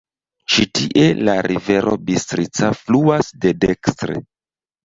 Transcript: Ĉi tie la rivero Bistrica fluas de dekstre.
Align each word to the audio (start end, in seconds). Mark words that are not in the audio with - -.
Ĉi 0.53 0.63
tie 0.77 1.03
la 1.27 1.35
rivero 1.47 1.93
Bistrica 2.07 2.73
fluas 2.81 3.33
de 3.45 3.53
dekstre. 3.67 4.19